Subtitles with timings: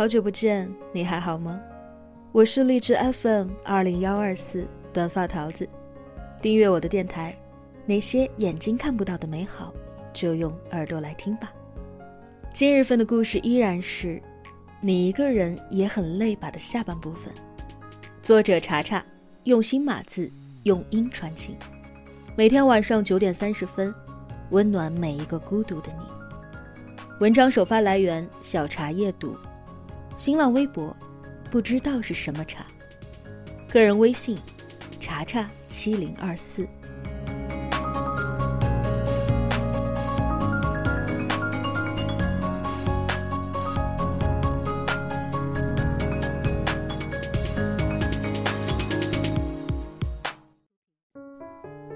[0.00, 1.60] 好久不见，你还好吗？
[2.32, 5.68] 我是荔枝 FM 二零幺二四短发桃子，
[6.40, 7.36] 订阅我的电台。
[7.84, 9.74] 那些眼睛看不到的美好，
[10.14, 11.52] 就用耳朵来听吧。
[12.50, 14.22] 今日份的故事依然是
[14.80, 17.30] 你一个人也很累吧的下半部分。
[18.22, 19.04] 作者查查，
[19.44, 20.30] 用心码字，
[20.62, 21.54] 用音传情。
[22.34, 23.94] 每天晚上九点三十分，
[24.48, 27.04] 温暖每一个孤独的你。
[27.18, 29.36] 文章首发来源：小茶夜读。
[30.20, 30.94] 新浪微博，
[31.50, 32.66] 不知道是什么茶。
[33.72, 34.36] 个人微信，
[35.00, 36.68] 查查七零二四。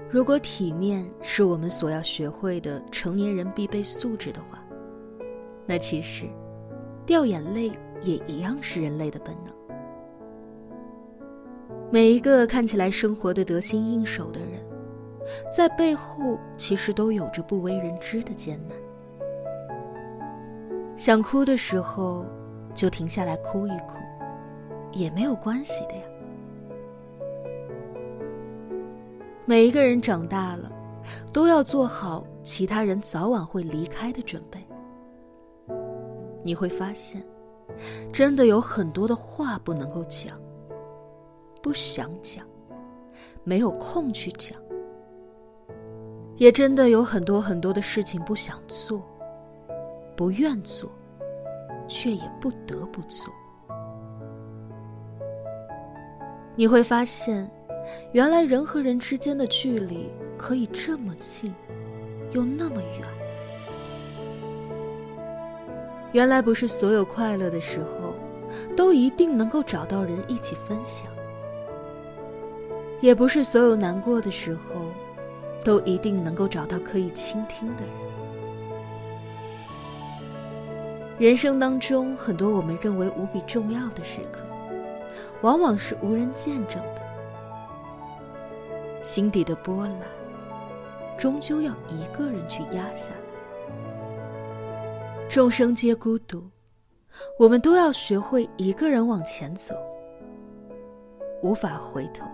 [0.09, 4.59] 如果体面是我们所要学会的成年人必备素质的话，
[5.67, 6.27] 那其实
[7.05, 7.71] 掉眼泪。
[8.05, 9.53] 也一样是人类的本能。
[11.91, 14.59] 每一个看起来生活的得心应手的人，
[15.51, 18.77] 在背后其实都有着不为人知的艰难。
[20.97, 22.25] 想哭的时候，
[22.73, 23.97] 就停下来哭一哭，
[24.91, 26.03] 也没有关系的呀。
[29.45, 30.71] 每一个人长大了，
[31.31, 34.59] 都要做好其他人早晚会离开的准备。
[36.43, 37.21] 你会发现。
[38.11, 40.39] 真的有很多的话不能够讲，
[41.61, 42.45] 不想讲，
[43.43, 44.57] 没有空去讲，
[46.37, 49.01] 也真的有很多很多的事情不想做，
[50.15, 50.89] 不愿做，
[51.87, 53.33] 却也不得不做。
[56.55, 57.49] 你会发现，
[58.13, 61.53] 原来人和人之间的距离可以这么近，
[62.31, 63.24] 又那么远。
[66.15, 68.15] 原来不是所有快乐的时候，
[68.73, 71.05] 都一定能够找到人一起分享；
[73.01, 74.61] 也不是所有难过的时候，
[75.65, 77.91] 都一定能够找到可以倾听的人。
[81.19, 84.39] 人生当中，很多我们认为无比重要的时刻，
[85.41, 87.01] 往往是无人见证的。
[89.01, 89.99] 心底的波澜，
[91.17, 93.11] 终究要一个人去压下。
[95.35, 96.49] 众生皆孤独，
[97.37, 99.75] 我们都要学会一个人往前走，
[101.43, 102.25] 无法回头。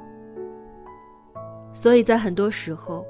[1.73, 3.03] 所以在很多时候，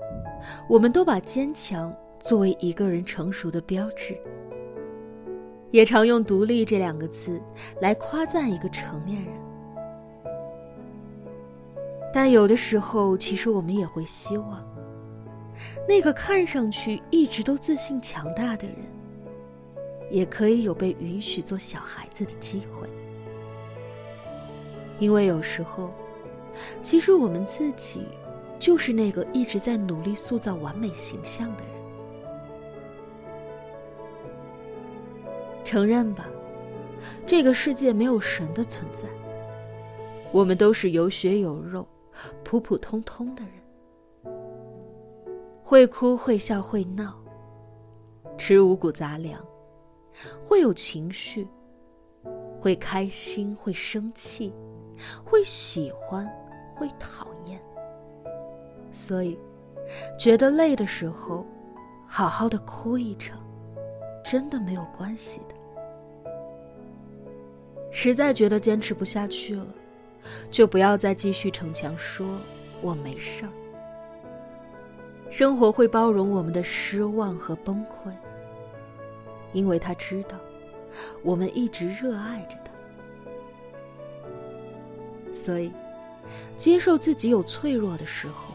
[0.69, 4.18] 我们都把坚强作为一个人成熟的标志，
[5.72, 7.41] 也常用“独立”这两个字
[7.81, 9.34] 来夸赞一个成年人。
[12.13, 14.66] 但有的时候，其实我们也会希望，
[15.85, 18.78] 那个看上去一直都自信强大的人。
[20.11, 22.89] 也可以有被允许做小孩子的机会，
[24.99, 25.94] 因为有时候，
[26.81, 28.05] 其实我们自己
[28.59, 31.72] 就是那个一直在努力塑造完美形象的人。
[35.63, 36.28] 承认吧，
[37.25, 39.07] 这个世界没有神的存在，
[40.33, 41.88] 我们都是有血有肉、
[42.43, 43.43] 普普通通的
[44.25, 44.33] 人，
[45.63, 47.16] 会哭会笑会闹，
[48.38, 49.41] 吃五谷杂粮。
[50.45, 51.47] 会有情绪，
[52.59, 54.53] 会开心，会生气，
[55.23, 56.29] 会喜欢，
[56.75, 57.59] 会讨厌。
[58.91, 59.39] 所以，
[60.19, 61.45] 觉得累的时候，
[62.07, 63.39] 好好的哭一场，
[64.23, 65.55] 真的没有关系的。
[67.89, 69.67] 实在觉得坚持不下去了，
[70.49, 72.25] 就不要再继续逞强，说
[72.81, 73.51] 我没事儿。
[75.29, 78.11] 生活会包容我们的失望和崩溃。
[79.53, 80.38] 因为他知道，
[81.23, 82.72] 我们一直热爱着他，
[85.34, 85.72] 所以
[86.57, 88.53] 接受自己有脆弱的时候，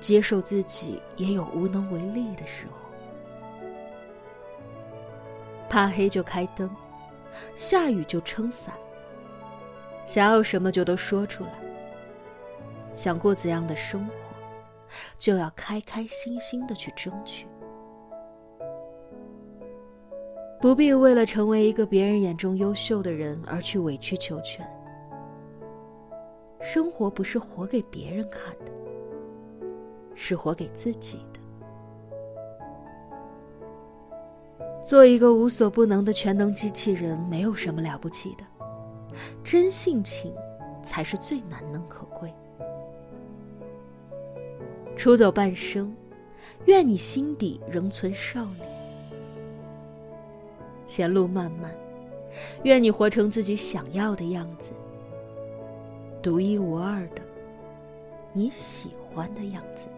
[0.00, 2.72] 接受自己也有无能为力的时候。
[5.68, 6.70] 怕黑就开灯，
[7.54, 8.72] 下雨就撑伞。
[10.06, 11.50] 想要什么就都说出来。
[12.94, 14.12] 想过怎样的生活，
[15.18, 17.46] 就要开开心心的去争取。
[20.60, 24.66] 不必为了成为一个别人眼中优秀的人而去委曲求全。
[26.60, 28.72] 生活不是活给别人看的，
[30.14, 31.40] 是活给自己的。
[34.82, 38.44] 做一个无所不能的全能机器人，没有什么了不起的，
[39.44, 40.34] 真性情
[40.82, 42.32] 才是最难能可贵。
[44.96, 45.94] 出走半生，
[46.64, 48.75] 愿你心底仍存少年。
[50.86, 51.74] 前路漫漫，
[52.62, 54.72] 愿你活成自己想要的样子，
[56.22, 57.22] 独一无二的，
[58.32, 59.88] 你喜欢的样子。